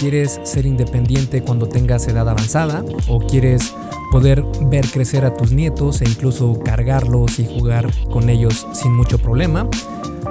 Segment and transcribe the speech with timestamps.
[0.00, 3.74] quieres ser independiente cuando tengas edad avanzada o quieres
[4.10, 9.18] poder ver crecer a tus nietos e incluso cargarlos y jugar con ellos sin mucho
[9.18, 9.68] problema.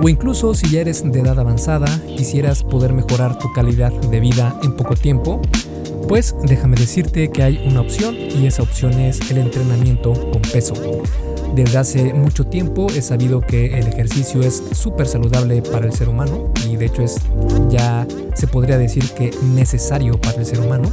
[0.01, 1.87] O incluso si ya eres de edad avanzada,
[2.17, 5.39] quisieras poder mejorar tu calidad de vida en poco tiempo,
[6.07, 10.73] pues déjame decirte que hay una opción y esa opción es el entrenamiento con peso.
[11.53, 16.09] Desde hace mucho tiempo he sabido que el ejercicio es súper saludable para el ser
[16.09, 17.17] humano de hecho es
[17.69, 20.89] ya se podría decir que necesario para el ser humano.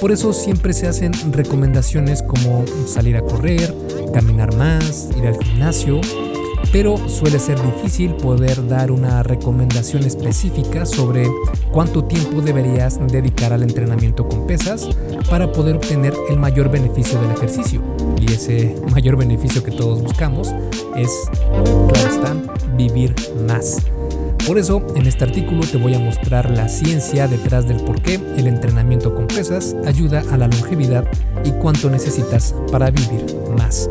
[0.00, 3.74] Por eso siempre se hacen recomendaciones como salir a correr,
[4.12, 6.00] caminar más, ir al gimnasio
[6.74, 11.30] pero suele ser difícil poder dar una recomendación específica sobre
[11.70, 14.88] cuánto tiempo deberías dedicar al entrenamiento con pesas
[15.30, 17.80] para poder obtener el mayor beneficio del ejercicio.
[18.20, 20.52] Y ese mayor beneficio que todos buscamos
[20.96, 21.10] es,
[21.92, 22.36] claro está,
[22.76, 23.14] vivir
[23.46, 23.78] más.
[24.46, 28.20] Por eso, en este artículo te voy a mostrar la ciencia detrás del por qué
[28.36, 31.06] el entrenamiento con pesas ayuda a la longevidad
[31.44, 33.24] y cuánto necesitas para vivir
[33.56, 33.88] más.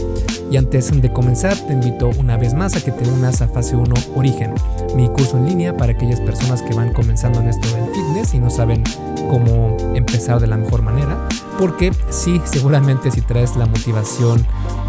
[0.51, 3.75] Y antes de comenzar, te invito una vez más a que te unas a Fase
[3.75, 4.53] 1 Origen,
[4.95, 8.39] mi curso en línea para aquellas personas que van comenzando en esto del fitness y
[8.39, 8.83] no saben
[9.29, 11.17] cómo empezar de la mejor manera.
[11.57, 14.45] Porque sí, seguramente si traes la motivación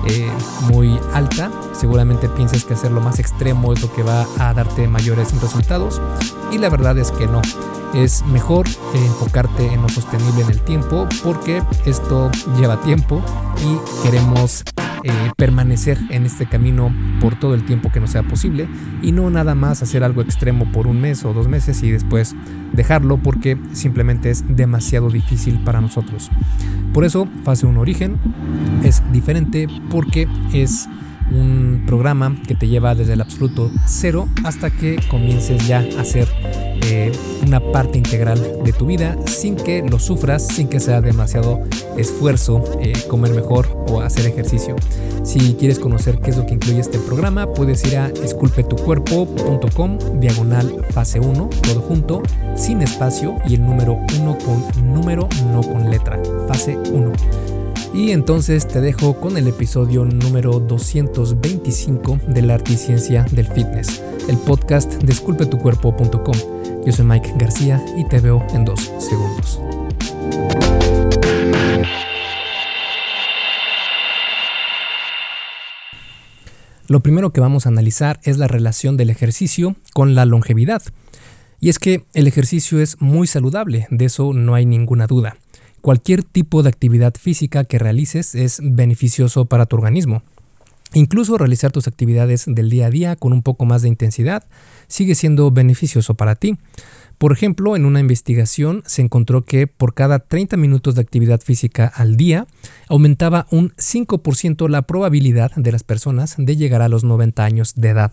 [0.07, 0.31] eh,
[0.73, 4.89] muy alta, seguramente piensas que hacer lo más extremo es lo que va a darte
[4.89, 6.01] mayores resultados.
[6.53, 7.41] Y la verdad es que no
[7.95, 13.23] es mejor enfocarte en lo sostenible en el tiempo porque esto lleva tiempo
[13.63, 14.65] y queremos
[15.07, 18.67] eh, permanecer en este camino por todo el tiempo que nos sea posible
[19.03, 22.35] y no nada más hacer algo extremo por un mes o dos meses y después
[22.73, 26.31] dejarlo porque simplemente es demasiado difícil para nosotros.
[26.95, 28.17] Por eso, fase 1 origen
[28.83, 30.89] es diferente porque es
[31.31, 36.29] un programa que te lleva desde el absoluto cero hasta que comiences ya a hacer
[36.87, 37.13] eh,
[37.47, 41.63] una parte integral de tu vida sin que lo sufras, sin que sea demasiado
[41.97, 44.77] esfuerzo eh, comer mejor o hacer ejercicio.
[45.23, 50.85] Si quieres conocer qué es lo que incluye este programa, puedes ir a esculpetucuerpo.com diagonal
[50.91, 52.23] fase 1, todo junto,
[52.57, 57.54] sin espacio y el número 1 con número, no con letra, fase 1.
[57.95, 63.47] Y entonces te dejo con el episodio número 225 de la arte y ciencia del
[63.47, 66.35] fitness, el podcast desculpetucuerpo.com.
[66.85, 69.61] Yo soy Mike García y te veo en dos segundos.
[76.89, 80.83] Lo primero que vamos a analizar es la relación del ejercicio con la longevidad.
[81.61, 85.37] Y es que el ejercicio es muy saludable, de eso no hay ninguna duda.
[85.85, 90.23] Cualquier tipo de actividad física que realices es beneficioso para tu organismo.
[90.95, 94.45] Incluso realizar tus actividades del día a día con un poco más de intensidad
[94.89, 96.57] sigue siendo beneficioso para ti.
[97.19, 101.93] Por ejemplo, en una investigación se encontró que por cada 30 minutos de actividad física
[101.95, 102.47] al día
[102.89, 107.91] aumentaba un 5% la probabilidad de las personas de llegar a los 90 años de
[107.91, 108.13] edad.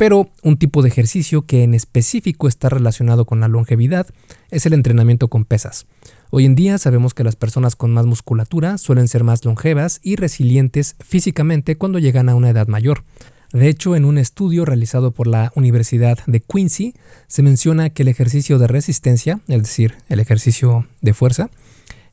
[0.00, 4.06] Pero un tipo de ejercicio que en específico está relacionado con la longevidad
[4.50, 5.84] es el entrenamiento con pesas.
[6.30, 10.16] Hoy en día sabemos que las personas con más musculatura suelen ser más longevas y
[10.16, 13.04] resilientes físicamente cuando llegan a una edad mayor.
[13.52, 16.94] De hecho, en un estudio realizado por la Universidad de Quincy,
[17.26, 21.50] se menciona que el ejercicio de resistencia, es decir, el ejercicio de fuerza,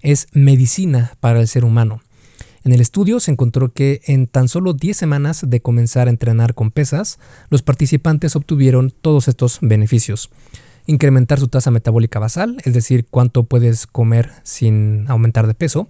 [0.02, 2.02] es medicina para el ser humano.
[2.68, 6.54] En el estudio se encontró que en tan solo 10 semanas de comenzar a entrenar
[6.54, 7.18] con pesas,
[7.50, 10.30] los participantes obtuvieron todos estos beneficios.
[10.86, 15.88] Incrementar su tasa metabólica basal, es decir, cuánto puedes comer sin aumentar de peso,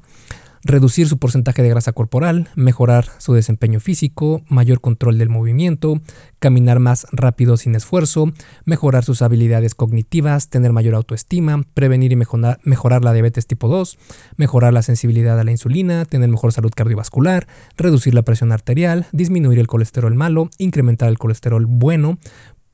[0.67, 6.01] reducir su porcentaje de grasa corporal, mejorar su desempeño físico, mayor control del movimiento,
[6.39, 8.33] caminar más rápido sin esfuerzo,
[8.65, 13.97] mejorar sus habilidades cognitivas, tener mayor autoestima, prevenir y mejorar, la diabetes tipo 2,
[14.35, 17.47] mejorar la sensibilidad a la insulina, tener mejor salud cardiovascular,
[17.77, 22.17] reducir la presión arterial, disminuir el colesterol malo, incrementar el colesterol bueno,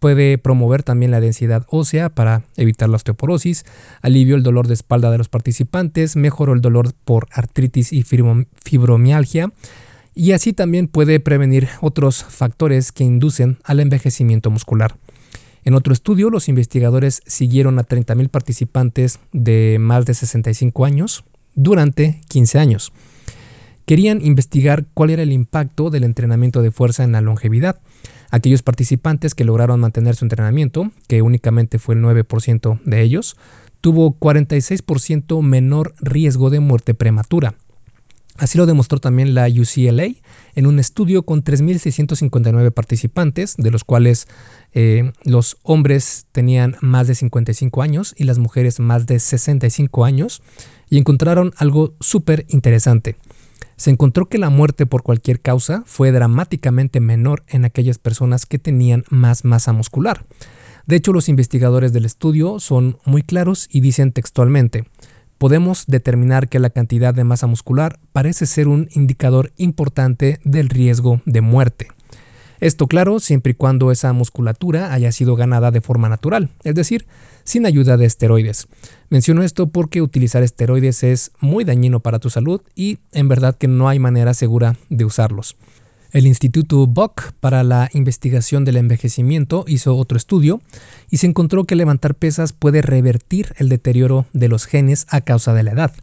[0.03, 3.64] Puede promover también la densidad ósea para evitar la osteoporosis,
[4.02, 9.53] alivió el dolor de espalda de los participantes, mejoró el dolor por artritis y fibromialgia
[10.14, 14.97] y así también puede prevenir otros factores que inducen al envejecimiento muscular.
[15.64, 21.23] En otro estudio, los investigadores siguieron a 30.000 participantes de más de 65 años
[21.56, 22.91] durante 15 años.
[23.85, 27.79] Querían investigar cuál era el impacto del entrenamiento de fuerza en la longevidad.
[28.34, 33.38] Aquellos participantes que lograron mantener su entrenamiento, que únicamente fue el 9% de ellos,
[33.80, 37.53] tuvo 46% menor riesgo de muerte prematura.
[38.38, 40.16] Así lo demostró también la UCLA
[40.56, 44.26] en un estudio con 3.659 participantes, de los cuales
[44.74, 50.41] eh, los hombres tenían más de 55 años y las mujeres más de 65 años,
[50.90, 53.16] y encontraron algo súper interesante.
[53.84, 58.58] Se encontró que la muerte por cualquier causa fue dramáticamente menor en aquellas personas que
[58.58, 60.26] tenían más masa muscular.
[60.88, 64.85] De hecho, los investigadores del estudio son muy claros y dicen textualmente,
[65.38, 71.20] podemos determinar que la cantidad de masa muscular parece ser un indicador importante del riesgo
[71.26, 71.88] de muerte.
[72.62, 77.06] Esto claro, siempre y cuando esa musculatura haya sido ganada de forma natural, es decir,
[77.44, 78.70] sin ayuda de esteroides.
[79.13, 83.67] Menciono esto porque utilizar esteroides es muy dañino para tu salud y en verdad que
[83.67, 85.55] no hay manera segura de usarlos.
[86.11, 90.63] El Instituto Buck para la investigación del envejecimiento hizo otro estudio
[91.11, 95.53] y se encontró que levantar pesas puede revertir el deterioro de los genes a causa
[95.53, 95.93] de la edad.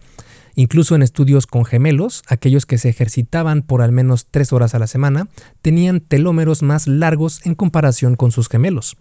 [0.54, 4.78] Incluso en estudios con gemelos, aquellos que se ejercitaban por al menos tres horas a
[4.78, 5.26] la semana
[5.62, 8.96] tenían telómeros más largos en comparación con sus gemelos.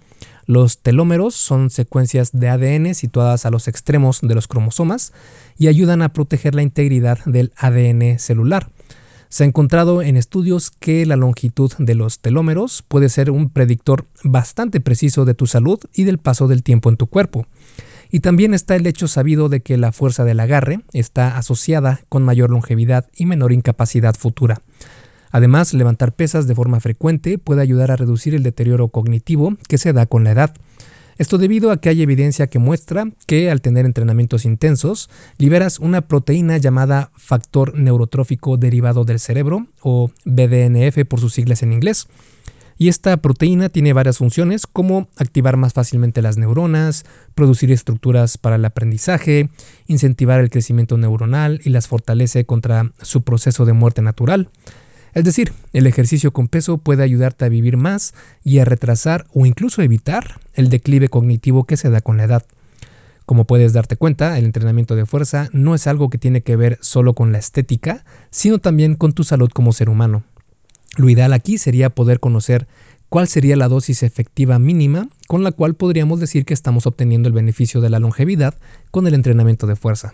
[0.50, 5.14] Los telómeros son secuencias de ADN situadas a los extremos de los cromosomas
[5.60, 8.72] y ayudan a proteger la integridad del ADN celular.
[9.30, 14.08] Se ha encontrado en estudios que la longitud de los telómeros puede ser un predictor
[14.24, 17.46] bastante preciso de tu salud y del paso del tiempo en tu cuerpo.
[18.10, 22.24] Y también está el hecho sabido de que la fuerza del agarre está asociada con
[22.24, 24.64] mayor longevidad y menor incapacidad futura.
[25.32, 29.94] Además, levantar pesas de forma frecuente puede ayudar a reducir el deterioro cognitivo que se
[29.94, 30.56] da con la edad.
[31.20, 36.02] Esto debido a que hay evidencia que muestra que al tener entrenamientos intensos, liberas una
[36.02, 42.08] proteína llamada factor neurotrófico derivado del cerebro, o BDNF por sus siglas en inglés.
[42.78, 47.04] Y esta proteína tiene varias funciones como activar más fácilmente las neuronas,
[47.36, 49.50] producir estructuras para el aprendizaje,
[49.88, 54.50] incentivar el crecimiento neuronal y las fortalece contra su proceso de muerte natural.
[55.14, 58.14] Es decir, el ejercicio con peso puede ayudarte a vivir más
[58.44, 62.46] y a retrasar o incluso evitar el declive cognitivo que se da con la edad.
[63.26, 66.80] Como puedes darte cuenta, el entrenamiento de fuerza no es algo que tiene que ver
[66.82, 70.24] solo con la estética, sino también con tu salud como ser humano.
[70.98, 72.68] Lo ideal aquí sería poder conocer
[73.08, 77.34] cuál sería la dosis efectiva mínima con la cual podríamos decir que estamos obteniendo el
[77.34, 78.56] beneficio de la longevidad
[78.92, 80.14] con el entrenamiento de fuerza.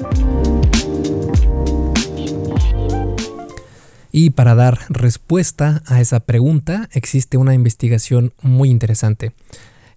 [4.11, 9.31] Y para dar respuesta a esa pregunta existe una investigación muy interesante.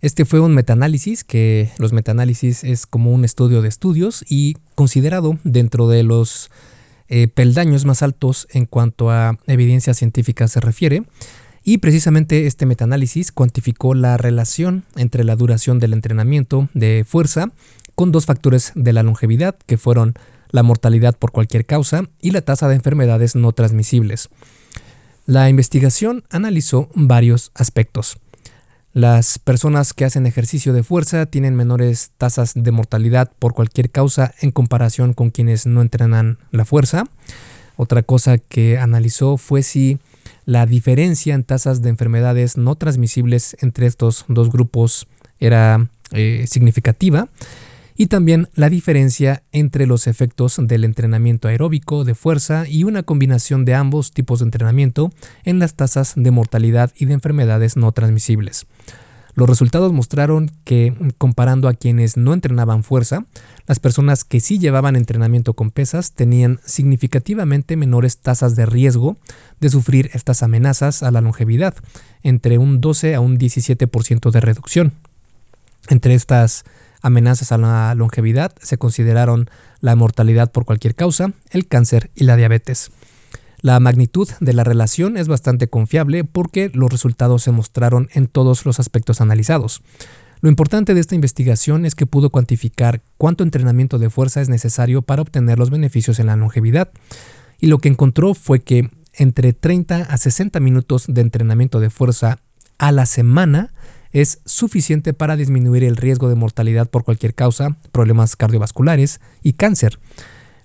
[0.01, 5.39] Este fue un metaanálisis, que los metaanálisis es como un estudio de estudios y considerado
[5.45, 6.51] dentro de los
[7.09, 11.05] eh, peldaños más altos en cuanto a evidencia científica se refiere.
[11.65, 17.51] Y precisamente este metaanálisis cuantificó la relación entre la duración del entrenamiento de fuerza
[17.95, 20.15] con dos factores de la longevidad, que fueron
[20.55, 24.29] la mortalidad por cualquier causa y la tasa de enfermedades no transmisibles.
[25.27, 28.19] La investigación analizó varios aspectos.
[28.93, 34.33] Las personas que hacen ejercicio de fuerza tienen menores tasas de mortalidad por cualquier causa
[34.41, 37.03] en comparación con quienes no entrenan la fuerza.
[37.75, 39.99] Otra cosa que analizó fue si
[40.47, 45.09] la diferencia en tasas de enfermedades no transmisibles entre estos dos grupos
[45.41, 47.27] era eh, significativa
[47.97, 53.65] y también la diferencia entre los efectos del entrenamiento aeróbico de fuerza y una combinación
[53.65, 55.13] de ambos tipos de entrenamiento
[55.45, 58.67] en las tasas de mortalidad y de enfermedades no transmisibles.
[59.37, 63.25] Los resultados mostraron que, comparando a quienes no entrenaban fuerza,
[63.67, 69.17] las personas que sí llevaban entrenamiento con pesas tenían significativamente menores tasas de riesgo
[69.59, 71.75] de sufrir estas amenazas a la longevidad,
[72.23, 74.93] entre un 12 a un 17% de reducción.
[75.89, 76.65] Entre estas
[77.03, 79.51] amenazas a la longevidad se consideraron
[79.81, 82.91] la mortalidad por cualquier causa, el cáncer y la diabetes.
[83.61, 88.67] La magnitud de la relación es bastante confiable porque los resultados se mostraron en todos
[88.67, 89.83] los aspectos analizados.
[90.43, 95.01] Lo importante de esta investigación es que pudo cuantificar cuánto entrenamiento de fuerza es necesario
[95.01, 96.91] para obtener los beneficios en la longevidad.
[97.59, 102.41] Y lo que encontró fue que entre 30 a 60 minutos de entrenamiento de fuerza
[102.77, 103.73] a la semana
[104.15, 109.99] es suficiente para disminuir el riesgo de mortalidad por cualquier causa, problemas cardiovasculares y cáncer.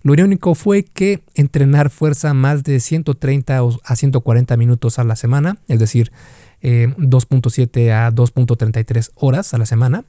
[0.04, 5.58] Lo irónico fue que entrenar fuerza más de 130 a 140 minutos a la semana,
[5.68, 6.12] es decir,
[6.62, 10.06] 2.7 eh, a 2.33 horas a la semana,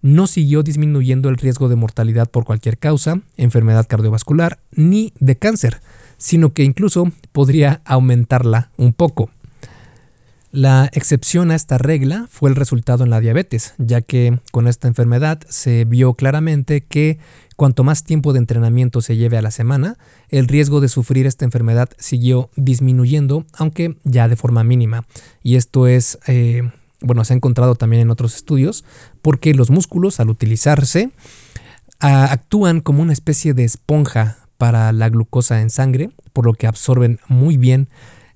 [0.00, 5.82] no siguió disminuyendo el riesgo de mortalidad por cualquier causa, enfermedad cardiovascular ni de cáncer,
[6.16, 9.30] sino que incluso podría aumentarla un poco.
[10.50, 14.88] La excepción a esta regla fue el resultado en la diabetes, ya que con esta
[14.88, 17.18] enfermedad se vio claramente que
[17.56, 19.98] cuanto más tiempo de entrenamiento se lleve a la semana,
[20.30, 25.04] el riesgo de sufrir esta enfermedad siguió disminuyendo, aunque ya de forma mínima.
[25.42, 26.62] Y esto es, eh,
[27.02, 28.86] bueno, se ha encontrado también en otros estudios,
[29.20, 31.10] porque los músculos al utilizarse
[32.00, 37.20] actúan como una especie de esponja para la glucosa en sangre, por lo que absorben
[37.28, 37.88] muy bien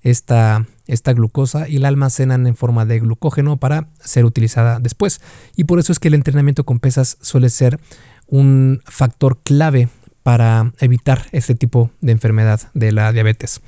[0.02, 5.20] esta, esta glucosa y la almacenan en forma de glucógeno para ser utilizada después.
[5.56, 7.78] Y por eso es que el entrenamiento con pesas suele ser
[8.26, 9.88] un factor clave
[10.22, 13.60] para evitar este tipo de enfermedad de la diabetes.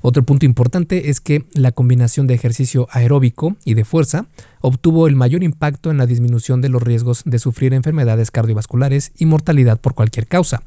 [0.00, 4.26] Otro punto importante es que la combinación de ejercicio aeróbico y de fuerza
[4.60, 9.26] obtuvo el mayor impacto en la disminución de los riesgos de sufrir enfermedades cardiovasculares y
[9.26, 10.62] mortalidad por cualquier causa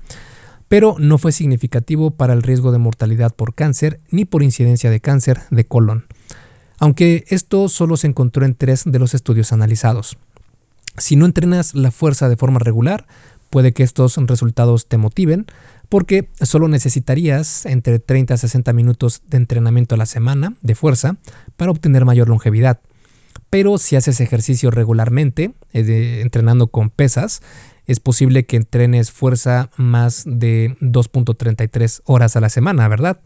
[0.71, 5.01] pero no fue significativo para el riesgo de mortalidad por cáncer ni por incidencia de
[5.01, 6.05] cáncer de colon,
[6.79, 10.17] aunque esto solo se encontró en tres de los estudios analizados.
[10.95, 13.05] Si no entrenas la fuerza de forma regular,
[13.49, 15.45] puede que estos resultados te motiven,
[15.89, 21.17] porque solo necesitarías entre 30 a 60 minutos de entrenamiento a la semana de fuerza
[21.57, 22.79] para obtener mayor longevidad.
[23.49, 27.41] Pero si haces ejercicio regularmente, entrenando con pesas,
[27.87, 33.19] es posible que entrenes fuerza más de 2.33 horas a la semana, ¿verdad?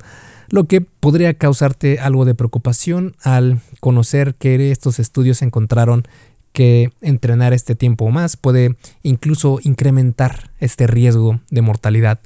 [0.50, 6.04] Lo que podría causarte algo de preocupación al conocer que estos estudios encontraron
[6.52, 12.20] que entrenar este tiempo más puede incluso incrementar este riesgo de mortalidad.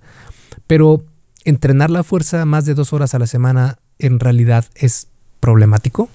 [0.68, 1.04] Pero
[1.46, 5.08] entrenar la fuerza más de dos horas a la semana en realidad es
[5.40, 6.10] problemático.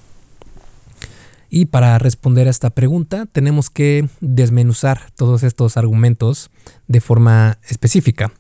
[1.51, 6.51] Y para responder a esta pregunta tenemos que desmenuzar todos estos argumentos
[6.89, 8.33] de forma específica.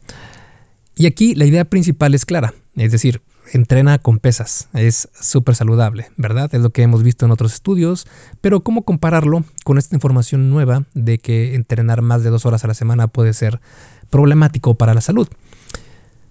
[0.97, 3.21] Y aquí la idea principal es clara, es decir,
[3.53, 6.55] entrena con pesas, es súper saludable, ¿verdad?
[6.55, 8.07] Es lo que hemos visto en otros estudios,
[8.41, 12.69] pero ¿cómo compararlo con esta información nueva de que entrenar más de dos horas a
[12.69, 13.61] la semana puede ser
[14.11, 15.29] problemático para la salud?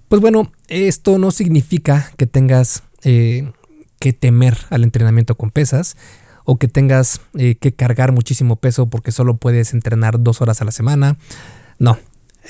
[0.10, 3.52] Pues bueno, esto no significa que tengas eh,
[4.00, 5.98] que temer al entrenamiento con pesas,
[6.46, 10.66] o que tengas eh, que cargar muchísimo peso porque solo puedes entrenar dos horas a
[10.66, 11.18] la semana.
[11.80, 11.98] No.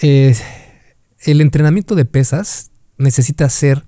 [0.01, 3.83] el entrenamiento de pesas necesita ser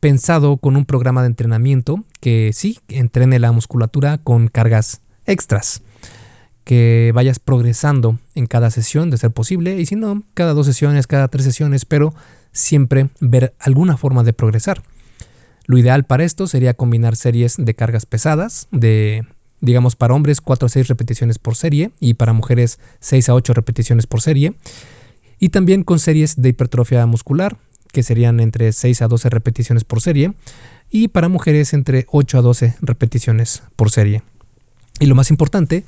[0.00, 5.82] pensado con un programa de entrenamiento que sí, entrene la musculatura con cargas extras.
[6.64, 11.06] Que vayas progresando en cada sesión de ser posible y si no, cada dos sesiones,
[11.06, 12.12] cada tres sesiones, pero
[12.52, 14.82] siempre ver alguna forma de progresar.
[15.66, 19.26] Lo ideal para esto sería combinar series de cargas pesadas, de,
[19.60, 23.52] digamos, para hombres 4 a 6 repeticiones por serie y para mujeres 6 a 8
[23.52, 24.54] repeticiones por serie.
[25.38, 27.56] Y también con series de hipertrofia muscular,
[27.92, 30.34] que serían entre 6 a 12 repeticiones por serie,
[30.90, 34.22] y para mujeres entre 8 a 12 repeticiones por serie.
[35.00, 35.84] Y lo más importante,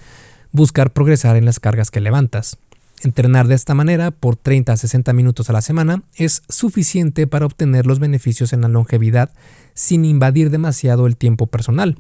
[0.53, 2.59] buscar progresar en las cargas que levantas.
[3.03, 7.47] Entrenar de esta manera por 30 a 60 minutos a la semana es suficiente para
[7.47, 9.31] obtener los beneficios en la longevidad
[9.75, 11.97] sin invadir demasiado el tiempo personal.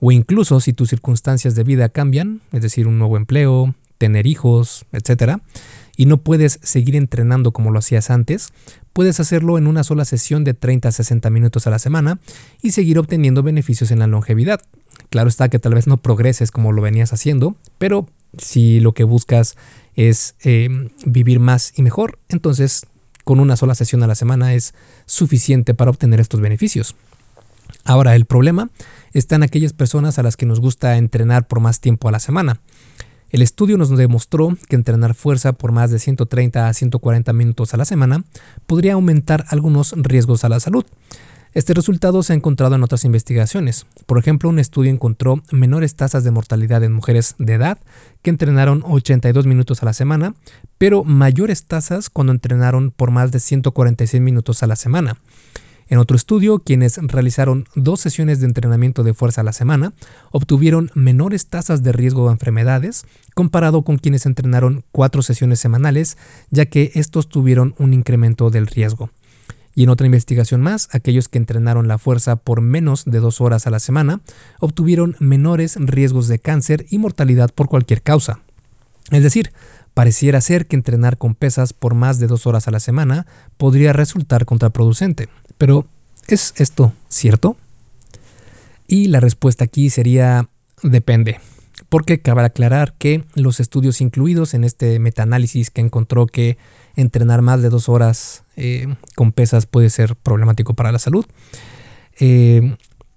[0.00, 4.86] O incluso si tus circunstancias de vida cambian, es decir, un nuevo empleo, tener hijos,
[4.92, 5.38] etc.,
[5.96, 8.52] y no puedes seguir entrenando como lo hacías antes,
[8.92, 12.18] puedes hacerlo en una sola sesión de 30 a 60 minutos a la semana
[12.60, 14.60] y seguir obteniendo beneficios en la longevidad.
[15.10, 19.04] Claro está que tal vez no progreses como lo venías haciendo, pero si lo que
[19.04, 19.56] buscas
[19.94, 20.68] es eh,
[21.04, 22.86] vivir más y mejor, entonces
[23.24, 24.74] con una sola sesión a la semana es
[25.06, 26.94] suficiente para obtener estos beneficios.
[27.84, 28.70] Ahora, el problema
[29.12, 32.18] está en aquellas personas a las que nos gusta entrenar por más tiempo a la
[32.18, 32.60] semana.
[33.30, 37.76] El estudio nos demostró que entrenar fuerza por más de 130 a 140 minutos a
[37.76, 38.22] la semana
[38.66, 40.84] podría aumentar algunos riesgos a la salud.
[41.54, 43.86] Este resultado se ha encontrado en otras investigaciones.
[44.06, 47.78] Por ejemplo, un estudio encontró menores tasas de mortalidad en mujeres de edad
[48.22, 50.34] que entrenaron 82 minutos a la semana,
[50.78, 55.16] pero mayores tasas cuando entrenaron por más de 146 minutos a la semana.
[55.88, 59.92] En otro estudio, quienes realizaron dos sesiones de entrenamiento de fuerza a la semana
[60.32, 63.04] obtuvieron menores tasas de riesgo de enfermedades
[63.36, 66.18] comparado con quienes entrenaron cuatro sesiones semanales,
[66.50, 69.10] ya que estos tuvieron un incremento del riesgo.
[69.74, 73.66] Y en otra investigación más, aquellos que entrenaron la fuerza por menos de dos horas
[73.66, 74.20] a la semana
[74.60, 78.40] obtuvieron menores riesgos de cáncer y mortalidad por cualquier causa.
[79.10, 79.52] Es decir,
[79.92, 83.26] pareciera ser que entrenar con pesas por más de dos horas a la semana
[83.56, 85.28] podría resultar contraproducente.
[85.58, 85.86] Pero,
[86.28, 87.56] ¿es esto cierto?
[88.86, 90.48] Y la respuesta aquí sería
[90.82, 91.40] depende
[91.88, 96.58] porque cabe aclarar que los estudios incluidos en este metaanálisis que encontró que
[96.96, 101.26] entrenar más de dos horas eh, con pesas puede ser problemático para la salud,
[102.20, 102.76] eh,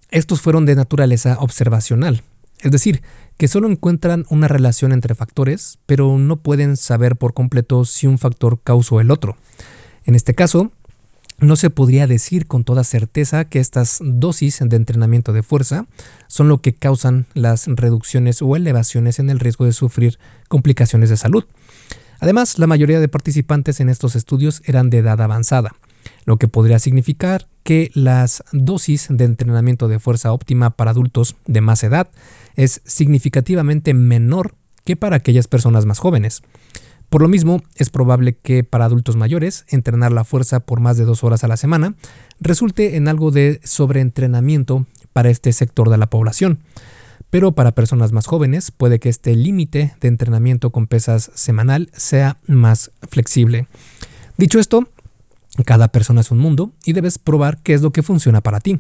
[0.10, 2.24] estos fueron de naturaleza observacional,
[2.60, 3.02] es decir,
[3.38, 8.18] que solo encuentran una relación entre factores, pero no pueden saber por completo si un
[8.18, 9.38] factor causó el otro.
[10.06, 10.72] En este caso,
[11.40, 15.86] no se podría decir con toda certeza que estas dosis de entrenamiento de fuerza
[16.28, 20.18] son lo que causan las reducciones o elevaciones en el riesgo de sufrir
[20.48, 21.46] complicaciones de salud.
[22.20, 25.76] Además, la mayoría de participantes en estos estudios eran de edad avanzada,
[26.26, 31.62] lo que podría significar que las dosis de entrenamiento de fuerza óptima para adultos de
[31.62, 32.10] más edad
[32.56, 36.44] es significativamente menor que para aquellas personas más jóvenes.
[37.10, 41.06] Por lo mismo, es probable que para adultos mayores entrenar la fuerza por más de
[41.06, 41.96] dos horas a la semana
[42.40, 46.60] resulte en algo de sobreentrenamiento para este sector de la población.
[47.30, 52.38] Pero para personas más jóvenes puede que este límite de entrenamiento con pesas semanal sea
[52.48, 53.68] más flexible.
[54.38, 54.88] Dicho esto,
[55.66, 58.80] cada persona es un mundo y debes probar qué es lo que funciona para ti.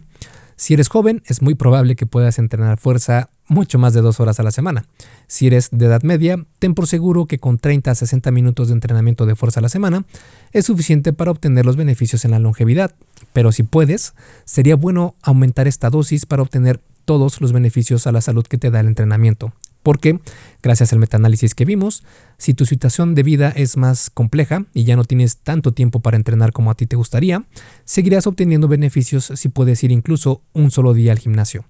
[0.55, 4.39] Si eres joven, es muy probable que puedas entrenar fuerza mucho más de dos horas
[4.39, 4.85] a la semana.
[5.27, 8.73] Si eres de edad media, ten por seguro que con 30 a 60 minutos de
[8.73, 10.05] entrenamiento de fuerza a la semana
[10.53, 12.95] es suficiente para obtener los beneficios en la longevidad.
[13.33, 18.19] Pero si puedes, sería bueno aumentar esta dosis para obtener todos los beneficios a la
[18.19, 19.53] salud que te da el entrenamiento.
[19.81, 20.19] Porque,
[20.61, 22.03] gracias al metaanálisis que vimos,
[22.37, 26.17] si tu situación de vida es más compleja y ya no tienes tanto tiempo para
[26.17, 27.45] entrenar como a ti te gustaría,
[27.85, 31.63] seguirás obteniendo beneficios si puedes ir incluso un solo día al gimnasio.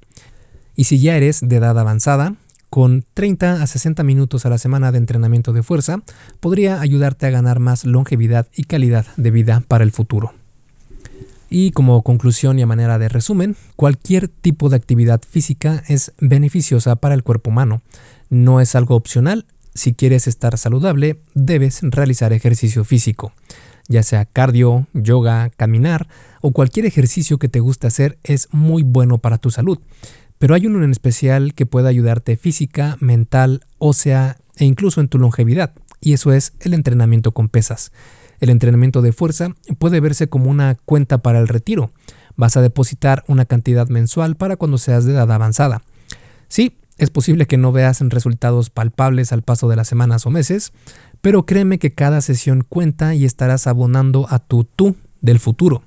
[0.76, 2.34] Y si ya eres de edad avanzada,
[2.72, 6.02] con 30 a 60 minutos a la semana de entrenamiento de fuerza,
[6.40, 10.34] podría ayudarte a ganar más longevidad y calidad de vida para el futuro.
[11.50, 16.98] Y como conclusión y a manera de resumen, cualquier tipo de actividad física es beneficiosa
[16.98, 17.82] para el cuerpo humano.
[18.30, 19.46] No es algo opcional.
[19.74, 23.32] Si quieres estar saludable, debes realizar ejercicio físico.
[23.88, 26.08] Ya sea cardio, yoga, caminar
[26.42, 29.80] o cualquier ejercicio que te guste hacer es muy bueno para tu salud.
[30.40, 35.18] Pero hay uno en especial que puede ayudarte física, mental, ósea e incluso en tu
[35.18, 37.92] longevidad, y eso es el entrenamiento con pesas.
[38.40, 41.92] El entrenamiento de fuerza puede verse como una cuenta para el retiro.
[42.36, 45.82] Vas a depositar una cantidad mensual para cuando seas de edad avanzada.
[46.48, 50.72] Sí, es posible que no veas resultados palpables al paso de las semanas o meses,
[51.22, 55.84] pero créeme que cada sesión cuenta y estarás abonando a tu tú del futuro.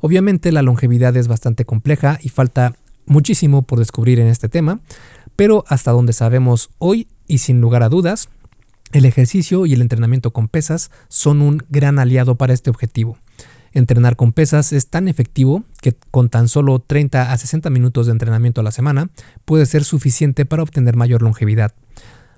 [0.00, 2.74] Obviamente la longevidad es bastante compleja y falta
[3.06, 4.80] muchísimo por descubrir en este tema,
[5.36, 8.28] pero hasta donde sabemos hoy y sin lugar a dudas,
[8.92, 13.18] el ejercicio y el entrenamiento con pesas son un gran aliado para este objetivo.
[13.72, 18.12] Entrenar con pesas es tan efectivo que con tan solo 30 a 60 minutos de
[18.12, 19.10] entrenamiento a la semana
[19.44, 21.72] puede ser suficiente para obtener mayor longevidad.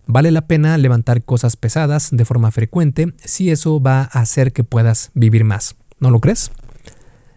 [0.06, 4.64] Vale la pena levantar cosas pesadas de forma frecuente si eso va a hacer que
[4.64, 5.76] puedas vivir más.
[6.00, 6.50] ¿No lo crees?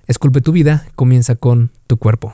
[0.07, 2.33] Esculpe tu vida, comienza con tu cuerpo.